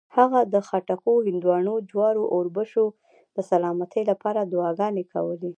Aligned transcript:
هغه 0.17 0.39
د 0.53 0.55
خټکو، 0.67 1.13
هندواڼو، 1.27 1.75
جوارو 1.89 2.23
او 2.27 2.31
اوربشو 2.35 2.85
د 3.35 3.37
سلامتۍ 3.51 4.03
لپاره 4.11 4.41
دعاګانې 4.53 5.03
کولې. 5.13 5.49